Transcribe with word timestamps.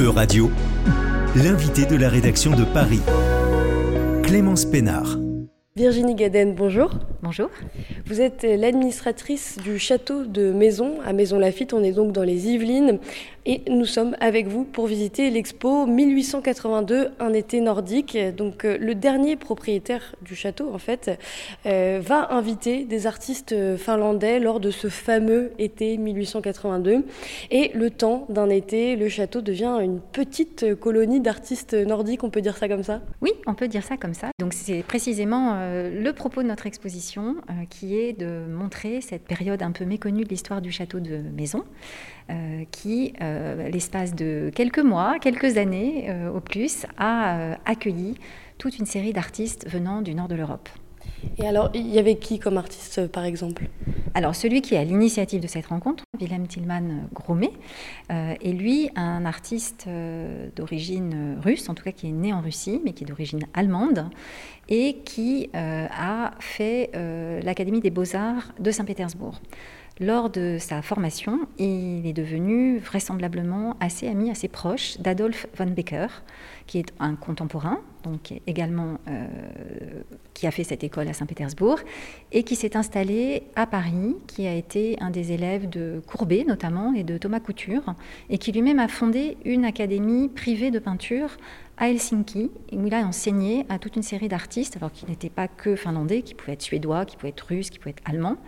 E-Radio, 0.00 0.50
l'invité 1.36 1.84
de 1.84 1.96
la 1.96 2.08
rédaction 2.08 2.52
de 2.52 2.64
Paris, 2.64 3.00
Clémence 4.22 4.64
Pénard. 4.64 5.18
Virginie 5.76 6.14
Gaden, 6.14 6.54
bonjour. 6.54 6.90
Bonjour. 7.22 7.48
Vous 8.06 8.20
êtes 8.20 8.42
l'administratrice 8.42 9.58
du 9.62 9.78
château 9.78 10.24
de 10.24 10.50
Maison 10.50 10.94
à 11.04 11.12
Maison 11.12 11.38
Lafitte. 11.38 11.72
On 11.72 11.82
est 11.82 11.92
donc 11.92 12.12
dans 12.12 12.24
les 12.24 12.48
Yvelines 12.48 12.98
et 13.44 13.62
nous 13.68 13.86
sommes 13.86 14.16
avec 14.20 14.46
vous 14.46 14.64
pour 14.64 14.86
visiter 14.86 15.28
l'expo 15.28 15.84
1882, 15.86 17.10
un 17.18 17.32
été 17.32 17.60
nordique. 17.60 18.16
Donc 18.36 18.64
euh, 18.64 18.78
le 18.78 18.94
dernier 18.94 19.34
propriétaire 19.34 20.14
du 20.22 20.36
château, 20.36 20.72
en 20.72 20.78
fait, 20.78 21.18
euh, 21.66 22.00
va 22.00 22.32
inviter 22.32 22.84
des 22.84 23.08
artistes 23.08 23.76
finlandais 23.76 24.38
lors 24.38 24.60
de 24.60 24.70
ce 24.70 24.88
fameux 24.88 25.52
été 25.58 25.96
1882. 25.96 27.04
Et 27.50 27.72
le 27.74 27.90
temps 27.90 28.26
d'un 28.28 28.48
été, 28.48 28.94
le 28.94 29.08
château 29.08 29.40
devient 29.40 29.78
une 29.82 30.00
petite 30.00 30.76
colonie 30.76 31.20
d'artistes 31.20 31.74
nordiques, 31.74 32.22
on 32.22 32.30
peut 32.30 32.42
dire 32.42 32.56
ça 32.56 32.68
comme 32.68 32.84
ça? 32.84 33.00
Oui, 33.22 33.32
on 33.48 33.54
peut 33.54 33.66
dire 33.66 33.82
ça 33.82 33.96
comme 33.96 34.14
ça. 34.14 34.30
Donc 34.38 34.52
c'est 34.52 34.84
précisément 34.84 35.54
euh, 35.54 35.90
le 36.00 36.12
propos 36.12 36.44
de 36.44 36.48
notre 36.48 36.66
exposition 36.66 37.36
qui 37.70 37.98
est 37.98 38.12
de 38.12 38.46
montrer 38.48 39.00
cette 39.00 39.24
période 39.24 39.62
un 39.62 39.72
peu 39.72 39.84
méconnue 39.84 40.22
de 40.22 40.28
l'histoire 40.28 40.62
du 40.62 40.70
château 40.70 41.00
de 41.00 41.18
Maison, 41.34 41.64
qui 42.70 43.12
euh, 43.32 43.68
l'espace 43.68 44.14
de 44.14 44.50
quelques 44.54 44.78
mois, 44.78 45.18
quelques 45.20 45.56
années 45.56 46.06
euh, 46.08 46.30
au 46.30 46.40
plus, 46.40 46.86
a 46.98 47.36
euh, 47.36 47.54
accueilli 47.64 48.14
toute 48.58 48.78
une 48.78 48.86
série 48.86 49.12
d'artistes 49.12 49.68
venant 49.68 50.02
du 50.02 50.14
nord 50.14 50.28
de 50.28 50.34
l'Europe. 50.34 50.68
Et 51.38 51.46
alors, 51.46 51.70
il 51.74 51.88
y 51.88 51.98
avait 51.98 52.16
qui 52.16 52.38
comme 52.38 52.58
artiste, 52.58 53.06
par 53.06 53.24
exemple? 53.24 53.68
Alors, 54.14 54.34
celui 54.34 54.60
qui 54.60 54.74
est 54.74 54.78
à 54.78 54.84
l'initiative 54.84 55.40
de 55.40 55.46
cette 55.46 55.66
rencontre, 55.66 56.04
Wilhelm 56.20 56.46
Tillmann 56.46 57.08
Gromet, 57.12 57.52
est 58.10 58.52
lui 58.52 58.90
un 58.96 59.24
artiste 59.24 59.88
d'origine 60.56 61.38
russe, 61.40 61.68
en 61.68 61.74
tout 61.74 61.84
cas 61.84 61.92
qui 61.92 62.08
est 62.08 62.12
né 62.12 62.32
en 62.32 62.40
Russie, 62.40 62.80
mais 62.84 62.92
qui 62.92 63.04
est 63.04 63.06
d'origine 63.06 63.44
allemande, 63.54 64.06
et 64.68 64.96
qui 65.04 65.48
a 65.54 66.32
fait 66.40 66.90
l'Académie 67.44 67.80
des 67.80 67.90
beaux-arts 67.90 68.52
de 68.58 68.72
Saint-Pétersbourg. 68.72 69.40
Lors 70.00 70.30
de 70.30 70.56
sa 70.58 70.80
formation, 70.80 71.40
il 71.58 72.06
est 72.06 72.14
devenu 72.14 72.78
vraisemblablement 72.78 73.76
assez 73.78 74.08
ami, 74.08 74.30
assez 74.30 74.48
proche 74.48 74.98
d'Adolf 74.98 75.46
von 75.54 75.66
Becker, 75.66 76.06
qui 76.66 76.78
est 76.78 76.92
un 76.98 77.14
contemporain, 77.14 77.78
donc 78.02 78.32
également 78.46 78.98
euh, 79.06 79.26
qui 80.32 80.46
a 80.46 80.50
fait 80.50 80.64
cette 80.64 80.82
école 80.82 81.08
à 81.08 81.12
Saint-Pétersbourg 81.12 81.78
et 82.32 82.42
qui 82.42 82.56
s'est 82.56 82.74
installé 82.74 83.42
à 83.54 83.66
Paris, 83.66 84.16
qui 84.26 84.46
a 84.46 84.54
été 84.54 84.96
un 85.00 85.10
des 85.10 85.32
élèves 85.32 85.68
de 85.68 86.00
Courbet 86.06 86.44
notamment 86.48 86.94
et 86.94 87.04
de 87.04 87.18
Thomas 87.18 87.40
Couture, 87.40 87.94
et 88.30 88.38
qui 88.38 88.50
lui-même 88.50 88.78
a 88.78 88.88
fondé 88.88 89.36
une 89.44 89.66
académie 89.66 90.30
privée 90.30 90.70
de 90.70 90.78
peinture 90.78 91.36
à 91.76 91.90
Helsinki, 91.90 92.50
où 92.72 92.86
il 92.86 92.94
a 92.94 93.06
enseigné 93.06 93.66
à 93.68 93.78
toute 93.78 93.96
une 93.96 94.02
série 94.02 94.28
d'artistes, 94.28 94.78
alors 94.78 94.90
qu'il 94.90 95.10
n'était 95.10 95.30
pas 95.30 95.48
que 95.48 95.76
finlandais, 95.76 96.22
qui 96.22 96.34
pouvaient 96.34 96.54
être 96.54 96.62
suédois, 96.62 97.04
qui 97.04 97.16
pouvaient 97.16 97.28
être 97.28 97.46
russes, 97.46 97.68
qui 97.68 97.78
pouvaient 97.78 97.90
être 97.90 98.08
allemands. 98.08 98.38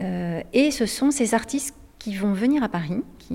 Euh, 0.00 0.42
et 0.52 0.70
ce 0.70 0.86
sont 0.86 1.10
ces 1.10 1.34
artistes 1.34 1.74
qui 1.98 2.14
vont 2.14 2.32
venir 2.32 2.62
à 2.62 2.68
Paris, 2.68 3.02
qui 3.18 3.34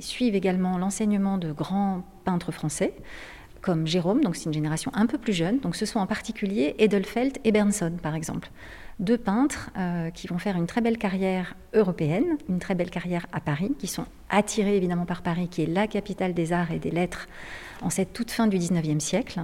suivent 0.00 0.34
également 0.34 0.78
l'enseignement 0.78 1.38
de 1.38 1.52
grands 1.52 2.02
peintres 2.24 2.52
français, 2.52 2.94
comme 3.60 3.86
Jérôme, 3.86 4.22
donc 4.22 4.36
c'est 4.36 4.44
une 4.44 4.52
génération 4.52 4.90
un 4.94 5.06
peu 5.06 5.18
plus 5.18 5.32
jeune. 5.32 5.58
Donc 5.60 5.76
ce 5.76 5.86
sont 5.86 5.98
en 5.98 6.06
particulier 6.06 6.74
Edelfelt 6.78 7.38
et 7.44 7.52
Bernson, 7.52 7.92
par 8.02 8.14
exemple. 8.14 8.50
Deux 8.98 9.18
peintres 9.18 9.70
euh, 9.76 10.10
qui 10.10 10.26
vont 10.26 10.38
faire 10.38 10.56
une 10.56 10.66
très 10.66 10.80
belle 10.80 10.96
carrière 10.96 11.54
européenne, 11.74 12.38
une 12.48 12.58
très 12.58 12.74
belle 12.74 12.88
carrière 12.88 13.26
à 13.30 13.40
Paris, 13.40 13.74
qui 13.78 13.88
sont 13.88 14.06
attirés 14.30 14.74
évidemment 14.76 15.04
par 15.04 15.20
Paris, 15.20 15.48
qui 15.48 15.62
est 15.62 15.66
la 15.66 15.86
capitale 15.86 16.32
des 16.32 16.54
arts 16.54 16.72
et 16.72 16.78
des 16.78 16.90
lettres 16.90 17.28
en 17.82 17.90
cette 17.90 18.14
toute 18.14 18.30
fin 18.30 18.46
du 18.46 18.56
19e 18.56 19.00
siècle, 19.00 19.40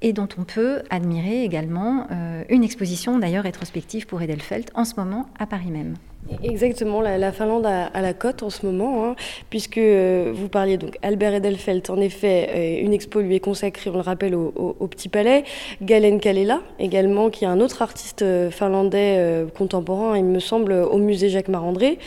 et 0.00 0.12
dont 0.12 0.28
on 0.38 0.42
peut 0.42 0.82
admirer 0.90 1.44
également 1.44 2.08
euh, 2.10 2.42
une 2.48 2.64
exposition 2.64 3.18
d'ailleurs 3.20 3.44
rétrospective 3.44 4.06
pour 4.06 4.22
Edelfelt 4.22 4.72
en 4.74 4.84
ce 4.84 4.96
moment 4.96 5.26
à 5.38 5.46
Paris 5.46 5.70
même. 5.70 5.94
Exactement, 6.42 7.00
la, 7.00 7.32
Finlande 7.32 7.66
a, 7.66 8.00
la 8.00 8.14
cote 8.14 8.42
en 8.42 8.50
ce 8.50 8.64
moment, 8.64 9.04
hein, 9.04 9.16
puisque 9.50 9.78
euh, 9.78 10.32
vous 10.34 10.48
parliez 10.48 10.76
donc 10.76 10.96
Albert 11.02 11.34
Edelfelt, 11.34 11.90
en 11.90 12.00
effet, 12.00 12.48
euh, 12.54 12.84
une 12.84 12.92
expo 12.92 13.20
lui 13.20 13.34
est 13.34 13.40
consacrée, 13.40 13.90
on 13.90 13.94
le 13.94 14.00
rappelle, 14.00 14.34
au, 14.34 14.86
Petit 14.86 15.08
Palais. 15.08 15.44
Galen 15.82 16.20
Kalela, 16.20 16.60
également, 16.78 17.30
qui 17.30 17.44
est 17.44 17.48
un 17.48 17.60
autre 17.60 17.82
artiste 17.82 18.24
finlandais 18.50 19.46
contemporain, 19.56 20.16
il 20.16 20.24
me 20.24 20.40
semble, 20.40 20.72
au 20.72 20.98
musée 20.98 21.28
Jacques 21.28 21.48
Marandré. 21.48 21.98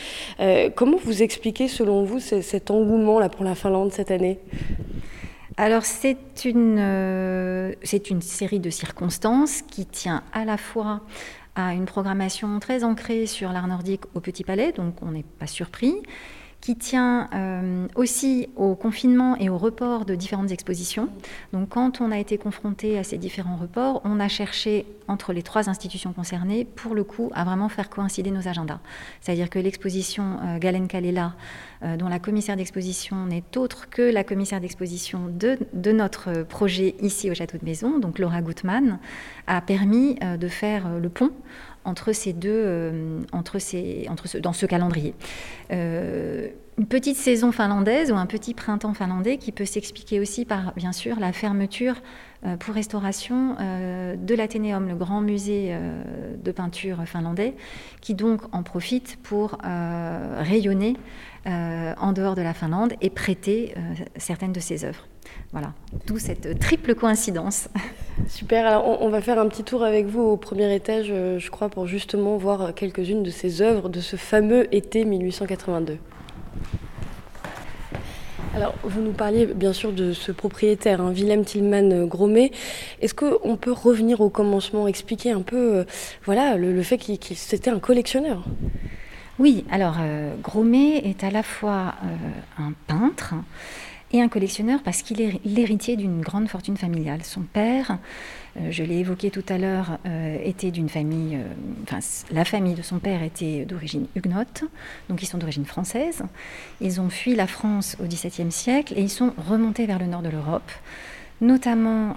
comment 0.74 0.98
vous 1.02 1.22
expliquez, 1.22 1.68
selon 1.68 2.04
vous, 2.04 2.20
cet 2.20 2.70
engouement 2.70 3.18
là 3.18 3.28
pour 3.28 3.44
la 3.44 3.54
Finlande 3.54 3.92
cette 3.92 4.10
année? 4.10 4.38
Alors 5.56 5.84
c'est 5.84 6.44
une, 6.44 6.78
euh, 6.80 7.72
c'est 7.84 8.10
une 8.10 8.22
série 8.22 8.58
de 8.58 8.70
circonstances 8.70 9.62
qui 9.62 9.86
tient 9.86 10.24
à 10.32 10.44
la 10.44 10.56
fois 10.56 11.02
à 11.54 11.74
une 11.74 11.86
programmation 11.86 12.58
très 12.60 12.84
ancrée 12.84 13.26
sur 13.26 13.52
l'art 13.52 13.66
nordique 13.66 14.02
au 14.14 14.20
Petit 14.20 14.44
Palais, 14.44 14.72
donc 14.72 15.02
on 15.02 15.12
n'est 15.12 15.24
pas 15.24 15.46
surpris, 15.46 15.94
qui 16.64 16.76
tient 16.76 17.28
euh, 17.34 17.88
aussi 17.94 18.48
au 18.56 18.74
confinement 18.74 19.36
et 19.36 19.50
au 19.50 19.58
report 19.58 20.06
de 20.06 20.14
différentes 20.14 20.50
expositions. 20.50 21.10
Donc 21.52 21.68
quand 21.68 22.00
on 22.00 22.10
a 22.10 22.18
été 22.18 22.38
confronté 22.38 22.98
à 22.98 23.04
ces 23.04 23.18
différents 23.18 23.56
reports, 23.56 24.00
on 24.04 24.18
a 24.18 24.28
cherché 24.28 24.86
entre 25.06 25.34
les 25.34 25.42
trois 25.42 25.68
institutions 25.68 26.14
concernées, 26.14 26.64
pour 26.64 26.94
le 26.94 27.04
coup, 27.04 27.30
à 27.34 27.44
vraiment 27.44 27.68
faire 27.68 27.90
coïncider 27.90 28.30
nos 28.30 28.48
agendas. 28.48 28.78
C'est-à-dire 29.20 29.50
que 29.50 29.58
l'exposition 29.58 30.38
euh, 30.42 30.58
Galen 30.58 30.88
Kalela, 30.88 31.34
euh, 31.82 31.98
dont 31.98 32.08
la 32.08 32.18
commissaire 32.18 32.56
d'exposition 32.56 33.26
n'est 33.26 33.44
autre 33.56 33.90
que 33.90 34.00
la 34.00 34.24
commissaire 34.24 34.62
d'exposition 34.62 35.28
de, 35.30 35.58
de, 35.74 35.92
notre 35.92 36.44
projet 36.44 36.94
ici 37.02 37.30
au 37.30 37.34
Château 37.34 37.58
de 37.58 37.64
Maison, 37.66 37.98
donc 37.98 38.18
Laura 38.18 38.40
Gutmann, 38.40 39.00
a 39.46 39.60
permis 39.60 40.14
de 40.14 40.48
faire 40.48 40.98
le 40.98 41.10
pont 41.10 41.30
entre 41.84 42.12
ces 42.12 42.32
deux, 42.32 42.50
euh, 42.50 43.20
entre 43.32 43.58
ces, 43.58 44.06
entre 44.08 44.38
dans 44.38 44.52
ce 44.52 44.66
calendrier. 44.66 45.14
Euh, 45.70 46.48
une 46.76 46.86
petite 46.86 47.16
saison 47.16 47.52
finlandaise 47.52 48.10
ou 48.10 48.16
un 48.16 48.26
petit 48.26 48.52
printemps 48.52 48.94
finlandais 48.94 49.36
qui 49.36 49.52
peut 49.52 49.64
s'expliquer 49.64 50.18
aussi 50.18 50.44
par, 50.44 50.72
bien 50.74 50.90
sûr, 50.90 51.20
la 51.20 51.32
fermeture 51.32 51.94
euh, 52.44 52.56
pour 52.56 52.74
restauration 52.74 53.54
de 53.54 54.34
l'Athénéum, 54.34 54.88
le 54.88 54.96
grand 54.96 55.20
musée 55.20 55.76
de 56.42 56.52
peinture 56.52 57.04
finlandais, 57.06 57.54
qui 58.00 58.14
donc 58.14 58.40
en 58.52 58.64
profite 58.64 59.18
pour 59.22 59.58
rayonner 59.62 60.96
en 61.46 62.12
dehors 62.12 62.34
de 62.34 62.42
la 62.42 62.54
Finlande 62.54 62.94
et 63.00 63.10
prêter 63.10 63.74
certaines 64.16 64.52
de 64.52 64.60
ses 64.60 64.84
œuvres. 64.84 65.06
Voilà, 65.52 65.72
d'où 66.06 66.18
cette 66.18 66.58
triple 66.58 66.94
coïncidence. 66.94 67.68
Super, 68.28 68.66
alors 68.66 69.02
on, 69.02 69.08
va 69.08 69.20
faire 69.20 69.38
un 69.38 69.48
petit 69.48 69.64
tour 69.64 69.82
avec 69.82 70.06
vous 70.06 70.20
au 70.20 70.36
premier 70.36 70.72
étage, 70.74 71.06
euh, 71.10 71.38
je 71.38 71.50
crois, 71.50 71.68
pour 71.68 71.86
justement 71.86 72.36
voir 72.36 72.74
quelques-unes 72.74 73.22
de 73.22 73.30
ces 73.30 73.62
œuvres 73.62 73.88
de 73.88 74.00
ce 74.00 74.16
fameux 74.16 74.72
été 74.74 75.04
1882. 75.04 75.98
Alors, 78.54 78.74
vous 78.84 79.00
nous 79.00 79.12
parliez 79.12 79.46
bien 79.46 79.72
sûr 79.72 79.92
de 79.92 80.12
ce 80.12 80.30
propriétaire, 80.30 81.00
hein, 81.00 81.10
Willem 81.10 81.44
Tillman 81.44 82.06
Gromet. 82.06 82.52
Est-ce 83.00 83.14
qu'on 83.14 83.56
peut 83.56 83.72
revenir 83.72 84.20
au 84.20 84.30
commencement, 84.30 84.86
expliquer 84.86 85.32
un 85.32 85.42
peu 85.42 85.78
euh, 85.78 85.84
voilà, 86.24 86.56
le, 86.56 86.82
fait 86.82 86.98
qu'il 86.98 87.18
c'était 87.36 87.70
un 87.70 87.80
collectionneur? 87.80 88.44
Oui, 89.40 89.64
alors 89.70 89.96
euh, 90.00 90.32
Gromet 90.40 90.98
est 90.98 91.24
à 91.24 91.30
la 91.30 91.42
fois 91.42 91.94
un 92.58 92.72
peintre, 92.86 93.34
et 94.14 94.22
un 94.22 94.28
collectionneur 94.28 94.80
parce 94.84 95.02
qu'il 95.02 95.20
est 95.20 95.40
l'héritier 95.44 95.96
d'une 95.96 96.20
grande 96.20 96.48
fortune 96.48 96.76
familiale. 96.76 97.24
Son 97.24 97.40
père, 97.40 97.98
euh, 98.56 98.70
je 98.70 98.84
l'ai 98.84 98.98
évoqué 98.98 99.30
tout 99.30 99.42
à 99.48 99.58
l'heure, 99.58 99.98
euh, 100.06 100.38
était 100.44 100.70
d'une 100.70 100.88
famille, 100.88 101.34
euh, 101.34 101.42
enfin 101.82 101.98
la 102.30 102.44
famille 102.44 102.74
de 102.74 102.82
son 102.82 103.00
père 103.00 103.24
était 103.24 103.64
d'origine 103.64 104.06
huguenote, 104.14 104.62
donc 105.08 105.20
ils 105.20 105.26
sont 105.26 105.38
d'origine 105.38 105.64
française. 105.64 106.22
Ils 106.80 107.00
ont 107.00 107.10
fui 107.10 107.34
la 107.34 107.48
France 107.48 107.96
au 108.00 108.06
XVIIe 108.06 108.52
siècle 108.52 108.94
et 108.96 109.02
ils 109.02 109.10
sont 109.10 109.34
remontés 109.36 109.84
vers 109.84 109.98
le 109.98 110.06
nord 110.06 110.22
de 110.22 110.28
l'Europe, 110.28 110.70
notamment 111.40 112.16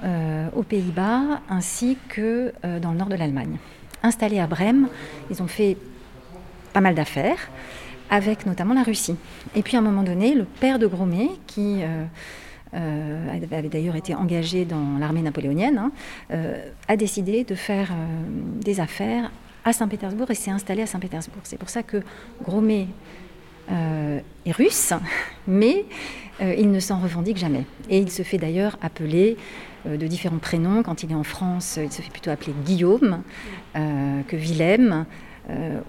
aux 0.55 0.63
Pays-Bas 0.63 1.41
ainsi 1.49 1.97
que 2.09 2.53
dans 2.79 2.91
le 2.91 2.97
nord 2.97 3.09
de 3.09 3.15
l'Allemagne. 3.15 3.57
Installés 4.03 4.39
à 4.39 4.45
Brême, 4.45 4.87
ils 5.31 5.41
ont 5.41 5.47
fait 5.47 5.77
pas 6.73 6.81
mal 6.81 6.93
d'affaires 6.93 7.49
avec 8.09 8.45
notamment 8.45 8.73
la 8.73 8.83
Russie. 8.83 9.15
Et 9.55 9.61
puis 9.61 9.75
à 9.75 9.79
un 9.79 9.83
moment 9.83 10.03
donné, 10.03 10.33
le 10.33 10.45
père 10.45 10.79
de 10.79 10.87
Gromet, 10.87 11.29
qui 11.45 11.81
euh, 11.81 12.05
euh, 12.73 13.33
avait 13.51 13.69
d'ailleurs 13.69 13.95
été 13.95 14.15
engagé 14.15 14.65
dans 14.65 14.97
l'armée 14.99 15.21
napoléonienne, 15.21 15.77
hein, 15.77 15.91
euh, 16.31 16.69
a 16.87 16.97
décidé 16.97 17.43
de 17.43 17.55
faire 17.55 17.89
des 18.61 18.79
affaires 18.79 19.31
à 19.65 19.73
Saint-Pétersbourg 19.73 20.31
et 20.31 20.35
s'est 20.35 20.51
installé 20.51 20.81
à 20.81 20.87
Saint-Pétersbourg. 20.87 21.41
C'est 21.43 21.57
pour 21.57 21.69
ça 21.69 21.83
que 21.83 22.01
Gromet 22.43 22.87
est 23.69 24.51
russe, 24.51 24.93
mais 25.47 25.85
il 26.39 26.71
ne 26.71 26.79
s'en 26.79 26.99
revendique 26.99 27.37
jamais. 27.37 27.65
Et 27.89 27.99
il 27.99 28.09
se 28.09 28.23
fait 28.23 28.37
d'ailleurs 28.37 28.77
appeler 28.81 29.35
de 29.85 30.07
différents 30.07 30.37
prénoms. 30.37 30.83
Quand 30.83 31.03
il 31.03 31.11
est 31.11 31.15
en 31.15 31.23
France, 31.23 31.77
il 31.83 31.91
se 31.91 32.01
fait 32.01 32.11
plutôt 32.11 32.29
appeler 32.29 32.53
Guillaume 32.63 33.23
que 33.73 34.35
Willem. 34.37 35.05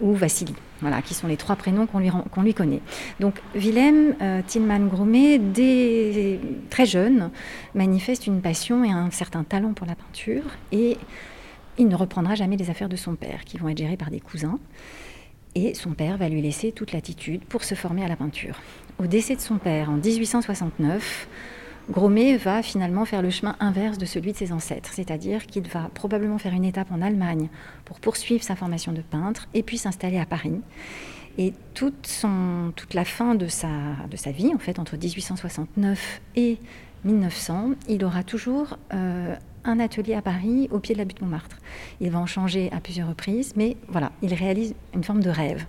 Ou 0.00 0.12
Vassili, 0.12 0.54
voilà, 0.80 1.02
qui 1.02 1.14
sont 1.14 1.26
les 1.26 1.36
trois 1.36 1.56
prénoms 1.56 1.86
qu'on 1.86 2.42
lui, 2.42 2.54
connaît. 2.54 2.80
Donc 3.20 3.40
Willem 3.54 4.14
Tillman 4.46 4.86
Gromet, 4.86 5.38
dès 5.38 6.38
très 6.70 6.86
jeune, 6.86 7.30
manifeste 7.74 8.26
une 8.26 8.40
passion 8.40 8.84
et 8.84 8.90
un 8.90 9.10
certain 9.10 9.44
talent 9.44 9.72
pour 9.72 9.86
la 9.86 9.94
peinture 9.94 10.44
et 10.70 10.96
il 11.78 11.88
ne 11.88 11.94
reprendra 11.94 12.34
jamais 12.34 12.56
les 12.56 12.70
affaires 12.70 12.88
de 12.88 12.96
son 12.96 13.14
père, 13.14 13.44
qui 13.44 13.56
vont 13.56 13.68
être 13.68 13.78
gérées 13.78 13.96
par 13.96 14.10
des 14.10 14.20
cousins. 14.20 14.58
Et 15.54 15.74
son 15.74 15.92
père 15.92 16.18
va 16.18 16.28
lui 16.28 16.42
laisser 16.42 16.72
toute 16.72 16.92
l'attitude 16.92 17.44
pour 17.44 17.64
se 17.64 17.74
former 17.74 18.04
à 18.04 18.08
la 18.08 18.16
peinture. 18.16 18.60
Au 18.98 19.06
décès 19.06 19.34
de 19.34 19.40
son 19.40 19.58
père 19.58 19.90
en 19.90 19.94
1869, 19.94 21.28
Gromet 21.90 22.36
va 22.36 22.62
finalement 22.62 23.06
faire 23.06 23.22
le 23.22 23.30
chemin 23.30 23.56
inverse 23.60 23.96
de 23.96 24.04
celui 24.04 24.32
de 24.32 24.36
ses 24.36 24.52
ancêtres, 24.52 24.90
c'est-à-dire 24.92 25.46
qu'il 25.46 25.66
va 25.68 25.90
probablement 25.94 26.36
faire 26.36 26.52
une 26.52 26.64
étape 26.64 26.92
en 26.92 27.00
Allemagne 27.00 27.48
pour 27.86 27.98
poursuivre 27.98 28.42
sa 28.42 28.56
formation 28.56 28.92
de 28.92 29.00
peintre 29.00 29.48
et 29.54 29.62
puis 29.62 29.78
s'installer 29.78 30.18
à 30.18 30.26
Paris. 30.26 30.60
Et 31.38 31.54
toute, 31.72 32.24
la 32.92 33.04
fin 33.04 33.34
de 33.34 33.46
sa, 33.46 33.68
de 34.10 34.16
sa 34.16 34.32
vie, 34.32 34.52
en 34.54 34.58
fait, 34.58 34.78
entre 34.78 34.96
1869 34.96 36.20
et 36.36 36.58
1900, 37.04 37.70
il 37.88 38.04
aura 38.04 38.22
toujours 38.22 38.76
euh, 38.92 39.36
un 39.64 39.80
atelier 39.80 40.14
à 40.14 40.22
Paris 40.22 40.68
au 40.72 40.80
pied 40.80 40.94
de 40.94 40.98
la 40.98 41.04
butte 41.04 41.22
Montmartre. 41.22 41.58
Il 42.00 42.10
va 42.10 42.18
en 42.18 42.26
changer 42.26 42.70
à 42.72 42.80
plusieurs 42.80 43.08
reprises, 43.08 43.54
mais 43.56 43.76
voilà, 43.88 44.12
il 44.20 44.34
réalise 44.34 44.74
une 44.94 45.04
forme 45.04 45.22
de 45.22 45.30
rêve. 45.30 45.64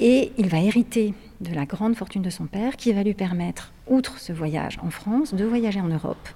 Et 0.00 0.32
il 0.38 0.48
va 0.48 0.58
hériter 0.58 1.14
de 1.40 1.54
la 1.54 1.66
grande 1.66 1.96
fortune 1.96 2.22
de 2.22 2.30
son 2.30 2.46
père 2.46 2.76
qui 2.76 2.92
va 2.92 3.02
lui 3.02 3.14
permettre, 3.14 3.72
outre 3.88 4.18
ce 4.18 4.32
voyage 4.32 4.78
en 4.82 4.90
France, 4.90 5.34
de 5.34 5.44
voyager 5.44 5.80
en 5.80 5.88
Europe 5.88 6.28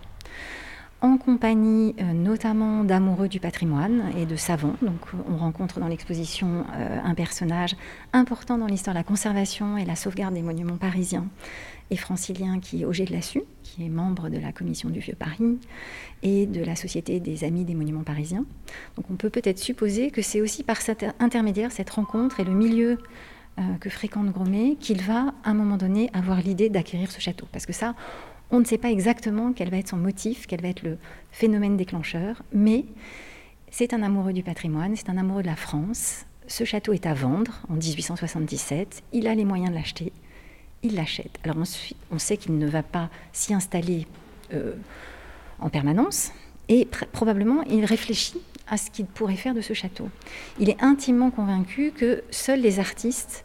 en 1.03 1.19
compagnie 1.19 1.97
euh, 2.00 2.12
notamment 2.12 2.85
d'amoureux 2.85 3.26
du 3.26 3.41
patrimoine 3.41 4.12
et 4.17 4.25
de 4.25 4.37
savants. 4.37 4.76
Donc 4.82 5.00
on 5.29 5.37
rencontre 5.37 5.81
dans 5.81 5.88
l'exposition 5.88 6.64
euh, 6.76 6.99
un 7.03 7.14
personnage 7.14 7.76
important 8.12 8.56
dans 8.56 8.67
l'histoire 8.67 8.94
de 8.94 9.00
la 9.00 9.05
conservation 9.05 9.76
et 9.76 9.85
la 9.85 9.97
sauvegarde 9.97 10.35
des 10.35 10.43
monuments 10.43 10.76
parisiens 10.76 11.26
et 11.91 11.97
franciliens 11.97 12.61
qui 12.61 12.82
est 12.82 12.85
Auger 12.85 13.05
de 13.05 13.12
Lassus, 13.12 13.43
qui 13.64 13.85
est 13.85 13.88
membre 13.88 14.29
de 14.29 14.38
la 14.38 14.53
commission 14.53 14.91
du 14.91 15.00
Vieux 15.00 15.17
Paris 15.17 15.59
et 16.23 16.47
de 16.47 16.62
la 16.62 16.76
Société 16.76 17.19
des 17.19 17.43
Amis 17.43 17.64
des 17.64 17.75
Monuments 17.75 18.05
Parisiens. 18.05 18.47
Donc 18.97 19.06
on 19.11 19.17
peut 19.17 19.29
peut-être 19.29 19.59
supposer 19.59 20.12
que 20.12 20.23
c'est 20.23 20.41
aussi 20.41 20.62
par 20.62 20.81
cet 20.81 21.05
intermédiaire, 21.19 21.73
cette 21.73 21.91
rencontre 21.91 22.38
et 22.38 22.44
le 22.44 22.55
milieu 22.55 22.99
que 23.81 23.90
fréquente 23.90 24.31
Gromet, 24.31 24.76
qu'il 24.81 25.02
va 25.02 25.34
à 25.44 25.50
un 25.50 25.54
moment 25.54 25.76
donné 25.76 26.10
avoir 26.12 26.40
l'idée 26.40 26.70
d'acquérir 26.70 27.10
ce 27.10 27.20
château. 27.20 27.46
Parce 27.52 27.66
que 27.66 27.72
ça, 27.72 27.94
on 28.52 28.60
ne 28.60 28.64
sait 28.64 28.78
pas 28.78 28.90
exactement 28.90 29.52
quel 29.52 29.70
va 29.70 29.78
être 29.78 29.88
son 29.88 29.96
motif, 29.96 30.46
quel 30.46 30.60
va 30.60 30.69
être 30.69 30.82
le 30.82 30.99
phénomène 31.31 31.76
déclencheur, 31.76 32.43
mais 32.52 32.84
c'est 33.70 33.94
un 33.94 34.02
amoureux 34.02 34.34
du 34.34 34.43
patrimoine, 34.43 34.94
c'est 34.94 35.08
un 35.08 35.16
amoureux 35.16 35.43
de 35.43 35.46
la 35.46 35.56
France. 35.56 36.26
Ce 36.46 36.64
château 36.64 36.93
est 36.93 37.06
à 37.06 37.14
vendre 37.14 37.62
en 37.70 37.75
1877, 37.75 39.02
il 39.14 39.26
a 39.26 39.34
les 39.34 39.46
moyens 39.46 39.70
de 39.70 39.75
l'acheter, 39.75 40.12
il 40.82 40.94
l'achète. 40.94 41.38
Alors 41.44 41.56
on, 42.10 42.19
sait 42.19 42.37
qu'il 42.37 42.58
ne 42.58 42.66
va 42.66 42.82
pas 42.82 43.08
s'y 43.32 43.54
installer 43.54 44.06
euh, 44.52 44.75
en 45.58 45.70
permanence, 45.70 46.32
et 46.72 46.88
probablement 47.12 47.62
il 47.64 47.84
réfléchit 47.84 48.40
à 48.66 48.78
ce 48.78 48.90
qu'il 48.90 49.04
pourrait 49.04 49.36
faire 49.36 49.54
de 49.54 49.60
ce 49.60 49.74
château. 49.74 50.08
Il 50.58 50.70
est 50.70 50.82
intimement 50.82 51.30
convaincu 51.30 51.92
que 51.94 52.22
seuls 52.30 52.60
les 52.60 52.78
artistes 52.78 53.44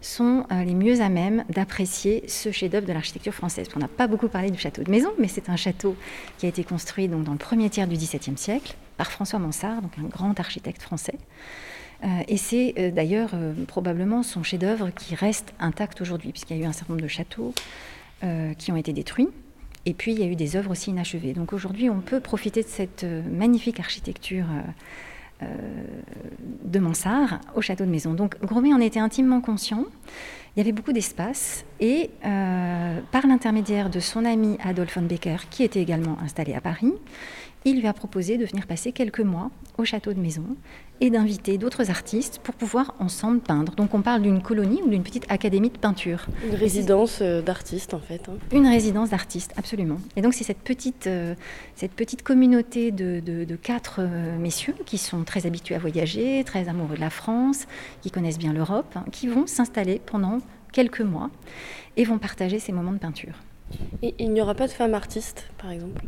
sont 0.00 0.44
euh, 0.50 0.64
les 0.64 0.74
mieux 0.74 1.00
à 1.00 1.08
même 1.08 1.44
d'apprécier 1.48 2.24
ce 2.26 2.50
chef-d'œuvre 2.50 2.86
de 2.86 2.92
l'architecture 2.92 3.32
française. 3.32 3.68
On 3.76 3.78
n'a 3.78 3.88
pas 3.88 4.08
beaucoup 4.08 4.28
parlé 4.28 4.50
du 4.50 4.58
château 4.58 4.82
de 4.82 4.90
Maison, 4.90 5.10
mais 5.18 5.28
c'est 5.28 5.48
un 5.48 5.56
château 5.56 5.96
qui 6.38 6.46
a 6.46 6.48
été 6.48 6.64
construit 6.64 7.08
donc, 7.08 7.22
dans 7.22 7.32
le 7.32 7.38
premier 7.38 7.70
tiers 7.70 7.86
du 7.86 7.94
XVIIe 7.94 8.36
siècle 8.36 8.74
par 8.96 9.10
François 9.10 9.38
Mansart, 9.38 9.80
donc 9.80 9.92
un 9.98 10.08
grand 10.08 10.38
architecte 10.40 10.82
français. 10.82 11.18
Euh, 12.02 12.08
et 12.26 12.36
c'est 12.36 12.74
euh, 12.76 12.90
d'ailleurs 12.90 13.30
probablement 13.68 14.24
son 14.24 14.42
chef-d'œuvre 14.42 14.90
qui 14.90 15.14
reste 15.14 15.54
intact 15.60 16.00
aujourd'hui, 16.00 16.32
puisqu'il 16.32 16.56
y 16.56 16.60
a 16.60 16.64
eu 16.64 16.66
un 16.66 16.72
certain 16.72 16.94
nombre 16.94 17.04
de 17.04 17.08
châteaux 17.08 17.54
qui 18.56 18.72
ont 18.72 18.76
été 18.76 18.94
détruits. 18.94 19.28
Et 19.86 19.94
puis 19.94 20.12
il 20.12 20.20
y 20.20 20.22
a 20.22 20.26
eu 20.26 20.36
des 20.36 20.56
œuvres 20.56 20.70
aussi 20.70 20.90
inachevées. 20.90 21.32
Donc 21.34 21.52
aujourd'hui, 21.52 21.90
on 21.90 22.00
peut 22.00 22.20
profiter 22.20 22.62
de 22.62 22.68
cette 22.68 23.04
magnifique 23.04 23.80
architecture 23.80 24.46
euh, 25.42 25.46
de 26.64 26.78
Mansart 26.78 27.40
au 27.54 27.60
château 27.60 27.84
de 27.84 27.90
Maison. 27.90 28.14
Donc 28.14 28.40
Gromet 28.42 28.72
en 28.72 28.80
était 28.80 29.00
intimement 29.00 29.40
conscient. 29.40 29.84
Il 30.56 30.60
y 30.60 30.62
avait 30.62 30.72
beaucoup 30.72 30.92
d'espace 30.92 31.64
et 31.80 32.10
euh, 32.24 33.00
par 33.10 33.26
l'intermédiaire 33.26 33.90
de 33.90 33.98
son 33.98 34.24
ami 34.24 34.56
Adolphe 34.62 34.96
von 34.96 35.02
Becker, 35.02 35.48
qui 35.50 35.64
était 35.64 35.80
également 35.80 36.16
installé 36.22 36.54
à 36.54 36.60
Paris, 36.60 36.92
il 37.64 37.80
lui 37.80 37.86
a 37.86 37.92
proposé 37.92 38.36
de 38.36 38.44
venir 38.44 38.66
passer 38.66 38.92
quelques 38.92 39.20
mois 39.20 39.50
au 39.78 39.84
château 39.84 40.12
de 40.12 40.20
Maison 40.20 40.44
et 41.00 41.10
d'inviter 41.10 41.58
d'autres 41.58 41.90
artistes 41.90 42.40
pour 42.42 42.54
pouvoir 42.54 42.94
ensemble 43.00 43.40
peindre. 43.40 43.74
Donc 43.74 43.94
on 43.94 44.02
parle 44.02 44.22
d'une 44.22 44.42
colonie 44.42 44.80
ou 44.84 44.90
d'une 44.90 45.02
petite 45.02 45.24
académie 45.28 45.70
de 45.70 45.78
peinture. 45.78 46.26
Une 46.46 46.54
résidence 46.54 47.18
euh, 47.20 47.42
d'artistes 47.42 47.94
en 47.94 47.98
fait. 47.98 48.28
Hein. 48.28 48.36
Une 48.52 48.66
résidence 48.66 49.10
d'artistes, 49.10 49.52
absolument. 49.56 49.96
Et 50.16 50.20
donc 50.20 50.34
c'est 50.34 50.44
cette 50.44 50.58
petite, 50.58 51.06
euh, 51.06 51.34
cette 51.74 51.92
petite 51.92 52.22
communauté 52.22 52.92
de, 52.92 53.20
de, 53.20 53.56
quatre 53.56 53.96
euh, 54.00 54.38
messieurs 54.38 54.76
qui 54.86 54.98
sont 54.98 55.24
très 55.24 55.46
habitués 55.46 55.74
à 55.74 55.78
voyager, 55.78 56.44
très 56.44 56.68
amoureux 56.68 56.96
de 56.96 57.00
la 57.00 57.10
France, 57.10 57.66
qui 58.02 58.10
connaissent 58.10 58.38
bien 58.38 58.52
l'Europe, 58.52 58.94
hein, 58.94 59.04
qui 59.10 59.26
vont 59.26 59.46
s'installer 59.46 60.00
pendant 60.04 60.38
quelques 60.74 61.00
mois 61.00 61.30
et 61.96 62.04
vont 62.04 62.18
partager 62.18 62.58
ces 62.58 62.72
moments 62.72 62.92
de 62.92 62.98
peinture. 62.98 63.36
Et 64.02 64.14
il 64.18 64.30
n'y 64.32 64.42
aura 64.42 64.54
pas 64.54 64.66
de 64.66 64.72
femmes 64.72 64.92
artistes, 64.92 65.48
par 65.56 65.70
exemple? 65.70 66.04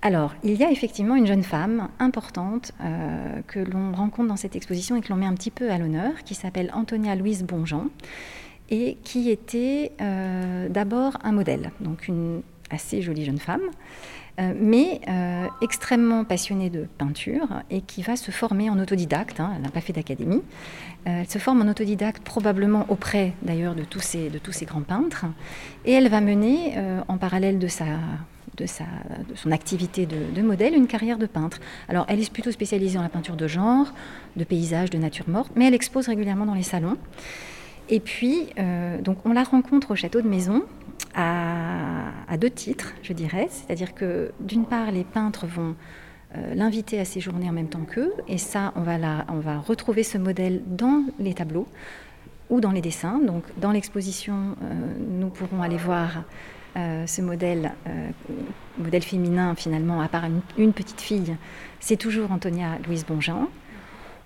Alors, 0.00 0.34
il 0.44 0.54
y 0.54 0.62
a 0.62 0.70
effectivement 0.70 1.16
une 1.16 1.26
jeune 1.26 1.42
femme 1.42 1.88
importante 1.98 2.70
euh, 2.80 3.40
que 3.48 3.58
l'on 3.58 3.92
rencontre 3.92 4.28
dans 4.28 4.36
cette 4.36 4.54
exposition 4.54 4.94
et 4.94 5.00
que 5.00 5.08
l'on 5.08 5.16
met 5.16 5.26
un 5.26 5.34
petit 5.34 5.50
peu 5.50 5.70
à 5.72 5.78
l'honneur, 5.78 6.22
qui 6.24 6.36
s'appelle 6.36 6.70
Antonia 6.72 7.16
Louise 7.16 7.42
Bonjean, 7.42 7.88
et 8.70 8.98
qui 9.02 9.30
était 9.30 9.90
euh, 10.00 10.68
d'abord 10.68 11.18
un 11.24 11.32
modèle, 11.32 11.72
donc 11.80 12.06
une 12.06 12.42
assez 12.70 13.02
jolie 13.02 13.24
jeune 13.24 13.38
femme, 13.38 13.62
euh, 14.40 14.52
mais 14.56 15.00
extrêmement 15.62 16.24
passionnée 16.24 16.70
de 16.70 16.86
peinture 16.98 17.48
et 17.70 17.80
qui 17.80 18.02
va 18.02 18.16
se 18.16 18.30
former 18.30 18.70
en 18.70 18.78
autodidacte. 18.78 19.40
Hein, 19.40 19.52
elle 19.56 19.62
n'a 19.62 19.70
pas 19.70 19.80
fait 19.80 19.92
d'académie. 19.92 20.42
elle 21.04 21.28
se 21.28 21.38
forme 21.38 21.62
en 21.62 21.70
autodidacte 21.70 22.22
probablement 22.22 22.86
auprès 22.88 23.32
d'ailleurs 23.42 23.74
de, 23.74 23.82
tous 23.82 24.00
ces, 24.00 24.30
de 24.30 24.38
tous 24.38 24.52
ces 24.52 24.64
grands 24.64 24.82
peintres, 24.82 25.26
et 25.84 25.92
elle 25.92 26.08
va 26.08 26.20
mener 26.20 26.74
en 27.08 27.18
parallèle 27.18 27.58
de 27.58 27.68
sa 27.68 27.86
de, 28.58 28.66
sa, 28.66 28.84
de 29.28 29.34
son 29.34 29.50
activité 29.50 30.06
de, 30.06 30.42
modèle 30.42 30.74
une 30.74 30.86
carrière 30.86 31.18
de 31.18 31.26
peintre. 31.26 31.60
Alors 31.88 32.04
elle 32.08 32.20
est 32.20 32.32
plutôt 32.32 32.52
spécialisée 32.52 32.96
dans 32.96 33.02
la 33.02 33.08
peinture 33.08 33.36
de 33.36 33.46
genre, 33.46 33.92
de 34.36 34.44
paysage, 34.44 34.90
de 34.90 34.98
nature 34.98 35.28
morte, 35.28 35.52
mais 35.56 35.66
elle 35.66 35.74
expose 35.74 36.08
régulièrement 36.08 36.46
dans 36.46 36.54
les 36.54 36.62
salons. 36.62 36.96
Et 37.90 38.00
puis, 38.00 38.50
euh, 38.58 39.00
donc 39.00 39.18
on 39.24 39.32
la 39.32 39.44
rencontre 39.44 39.92
au 39.92 39.96
château 39.96 40.20
de 40.20 40.28
Maison 40.28 40.64
à, 41.14 42.36
deux 42.38 42.50
titres, 42.50 42.94
je 43.02 43.12
dirais. 43.12 43.48
C'est-à-dire 43.50 43.94
que 43.94 44.30
d'une 44.40 44.66
part, 44.66 44.92
les 44.92 45.04
peintres 45.04 45.46
vont 45.46 45.74
euh, 46.36 46.54
l'inviter 46.54 47.00
à 47.00 47.04
séjourner 47.04 47.48
en 47.48 47.52
même 47.52 47.68
temps 47.68 47.84
qu'eux, 47.84 48.12
et 48.28 48.38
ça, 48.38 48.72
on 48.76 48.82
va, 48.82 48.98
la, 48.98 49.24
on 49.28 49.40
va 49.40 49.58
retrouver 49.58 50.02
ce 50.02 50.18
modèle 50.18 50.62
dans 50.66 51.04
les 51.18 51.34
tableaux 51.34 51.66
ou 52.50 52.60
dans 52.60 52.70
les 52.70 52.82
dessins. 52.82 53.18
Donc 53.18 53.44
dans 53.56 53.72
l'exposition, 53.72 54.56
euh, 54.62 54.74
nous 55.08 55.28
pourrons 55.28 55.62
aller 55.62 55.78
voir 55.78 56.24
ce 57.06 57.22
modèle, 57.22 57.72
modèle 58.78 59.02
féminin 59.02 59.56
finalement, 59.56 60.00
à 60.00 60.06
part 60.06 60.26
une, 60.56 60.72
petite 60.72 61.00
fille, 61.00 61.36
c'est 61.80 61.96
toujours 61.96 62.30
Antonia 62.30 62.78
Louise 62.86 63.04
Bonjean. 63.04 63.48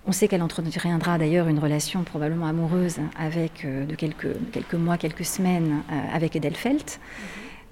On 0.05 0.11
sait 0.11 0.27
qu'elle 0.27 0.41
entretiendra 0.41 1.17
d'ailleurs 1.17 1.47
une 1.47 1.59
relation 1.59 2.03
probablement 2.03 2.47
amoureuse 2.47 2.97
avec, 3.17 3.63
euh, 3.63 3.85
de 3.85 3.95
quelques, 3.95 4.35
quelques 4.51 4.75
mois, 4.75 4.97
quelques 4.97 5.25
semaines 5.25 5.81
avec 6.11 6.35
Edelfelt. 6.35 6.99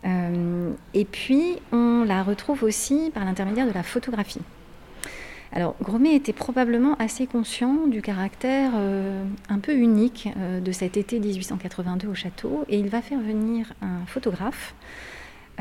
et 0.05 1.05
puis, 1.05 1.57
on 1.71 2.03
la 2.05 2.23
retrouve 2.23 2.63
aussi 2.63 3.11
par 3.13 3.25
l'intermédiaire 3.25 3.67
de 3.67 3.73
la 3.73 3.83
photographie. 3.83 4.41
Alors, 5.53 5.75
Gromet 5.81 6.15
était 6.15 6.31
probablement 6.31 6.95
assez 6.95 7.27
conscient 7.27 7.87
du 7.87 8.01
caractère 8.01 8.71
euh, 8.75 9.21
un 9.49 9.59
peu 9.59 9.75
unique 9.75 10.29
euh, 10.37 10.61
de 10.61 10.71
cet 10.71 10.95
été 10.95 11.19
1882 11.19 12.07
au 12.07 12.15
château 12.15 12.63
et 12.69 12.79
il 12.79 12.87
va 12.87 13.01
faire 13.01 13.19
venir 13.19 13.73
un 13.81 14.05
photographe, 14.07 14.73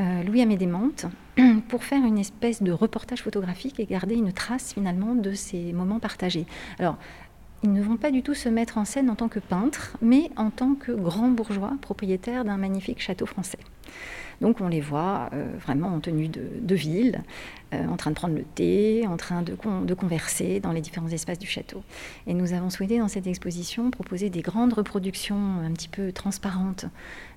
euh, 0.01 0.23
Louis 0.23 0.41
Amédée 0.41 0.67
Mante, 0.67 1.05
pour 1.69 1.83
faire 1.83 2.03
une 2.03 2.17
espèce 2.17 2.63
de 2.63 2.71
reportage 2.71 3.21
photographique 3.21 3.79
et 3.79 3.85
garder 3.85 4.15
une 4.15 4.33
trace 4.33 4.73
finalement 4.73 5.15
de 5.15 5.33
ces 5.33 5.73
moments 5.73 5.99
partagés. 5.99 6.45
Alors, 6.79 6.97
ils 7.63 7.71
ne 7.71 7.81
vont 7.81 7.97
pas 7.97 8.11
du 8.11 8.23
tout 8.23 8.33
se 8.33 8.49
mettre 8.49 8.77
en 8.77 8.85
scène 8.85 9.09
en 9.09 9.15
tant 9.15 9.27
que 9.27 9.39
peintre, 9.39 9.97
mais 10.01 10.29
en 10.35 10.49
tant 10.49 10.73
que 10.75 10.91
grands 10.91 11.29
bourgeois 11.29 11.73
propriétaires 11.81 12.43
d'un 12.43 12.57
magnifique 12.57 13.01
château 13.01 13.25
français. 13.25 13.59
Donc 14.41 14.59
on 14.59 14.67
les 14.67 14.81
voit 14.81 15.29
euh, 15.33 15.45
vraiment 15.59 15.89
en 15.89 15.99
tenue 15.99 16.27
de, 16.27 16.75
ville, 16.75 17.21
euh, 17.73 17.85
en 17.87 17.95
train 17.95 18.09
de 18.09 18.15
prendre 18.15 18.33
le 18.33 18.43
thé, 18.43 19.05
en 19.07 19.15
train 19.15 19.43
de, 19.43 19.53
converser 19.93 20.59
dans 20.59 20.71
les 20.71 20.81
différents 20.81 21.09
espaces 21.09 21.37
du 21.37 21.45
château. 21.45 21.83
Et 22.25 22.33
nous 22.33 22.53
avons 22.53 22.71
souhaité 22.71 22.97
dans 22.97 23.07
cette 23.07 23.27
exposition 23.27 23.91
proposer 23.91 24.31
des 24.31 24.41
grandes 24.41 24.73
reproductions 24.73 25.59
un 25.63 25.71
petit 25.71 25.89
peu 25.89 26.11
transparentes 26.11 26.85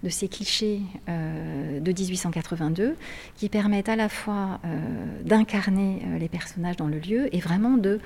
de 0.02 0.09
ces 0.09 0.28
clichés 0.28 0.81
euh, 1.11 1.78
de 1.78 1.93
1882 1.93 2.97
qui 3.37 3.50
permettent 3.50 3.90
à 3.90 3.97
la 3.97 4.09
fois 4.09 4.61
d'incarner 5.25 6.02
les 6.19 6.28
personnages 6.28 6.76
dans 6.76 6.87
le 6.87 6.99
lieu 6.99 7.35
et 7.35 7.40
vraiment 7.40 7.76
de 7.76 8.00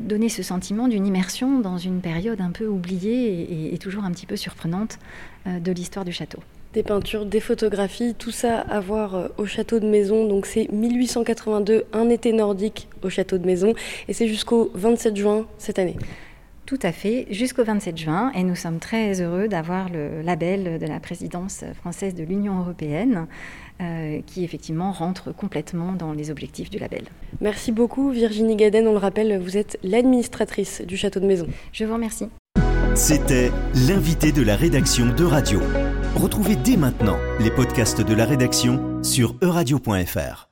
donner 0.00 0.28
ce 0.28 0.42
sentiment 0.42 0.88
d'une 0.88 1.06
immersion 1.06 1.60
dans 1.60 1.78
une 1.78 2.00
période 2.00 2.40
un 2.40 2.50
peu 2.50 2.66
oubliée 2.66 3.72
et, 3.72 3.78
toujours 3.78 4.04
un 4.04 4.12
petit 4.12 4.26
peu 4.26 4.36
surprenante 4.36 4.98
de 5.46 5.72
l'histoire 5.72 6.04
du 6.04 6.12
château 6.12 6.38
des 6.72 6.82
peintures, 6.82 7.26
des 7.26 7.40
photographies, 7.40 8.14
tout 8.18 8.30
ça 8.30 8.60
à 8.60 8.80
voir 8.80 9.14
euh, 9.14 9.28
au 9.36 9.46
château 9.46 9.78
de 9.78 9.86
Maison. 9.86 10.26
Donc 10.26 10.46
c'est 10.46 10.70
1882, 10.72 11.84
un 11.92 12.08
été 12.08 12.32
nordique 12.32 12.88
au 13.02 13.10
château 13.10 13.38
de 13.38 13.46
Maison, 13.46 13.74
et 14.08 14.12
c'est 14.12 14.28
jusqu'au 14.28 14.70
27 14.74 15.16
juin 15.16 15.46
cette 15.58 15.78
année. 15.78 15.96
Tout 16.64 16.78
à 16.82 16.92
fait, 16.92 17.26
jusqu'au 17.30 17.64
27 17.64 17.98
juin, 17.98 18.30
et 18.34 18.44
nous 18.44 18.54
sommes 18.54 18.78
très 18.78 19.20
heureux 19.20 19.48
d'avoir 19.48 19.88
le 19.88 20.22
label 20.22 20.78
de 20.78 20.86
la 20.86 21.00
présidence 21.00 21.64
française 21.74 22.14
de 22.14 22.22
l'Union 22.22 22.60
européenne, 22.60 23.26
euh, 23.80 24.20
qui 24.26 24.44
effectivement 24.44 24.92
rentre 24.92 25.32
complètement 25.32 25.92
dans 25.92 26.12
les 26.12 26.30
objectifs 26.30 26.70
du 26.70 26.78
label. 26.78 27.04
Merci 27.40 27.72
beaucoup 27.72 28.10
Virginie 28.10 28.54
Gaden, 28.54 28.86
on 28.86 28.92
le 28.92 28.98
rappelle, 28.98 29.38
vous 29.38 29.56
êtes 29.56 29.78
l'administratrice 29.82 30.82
du 30.82 30.96
château 30.96 31.18
de 31.18 31.26
Maison. 31.26 31.46
Je 31.72 31.84
vous 31.84 31.94
remercie. 31.94 32.28
C'était 32.94 33.50
l'invité 33.88 34.32
de 34.32 34.42
la 34.42 34.54
rédaction 34.54 35.06
de 35.06 35.24
Radio. 35.24 35.60
Retrouvez 36.14 36.56
dès 36.56 36.76
maintenant 36.76 37.16
les 37.40 37.50
podcasts 37.50 38.02
de 38.02 38.14
la 38.14 38.26
rédaction 38.26 39.02
sur 39.02 39.34
euradio.fr. 39.42 40.51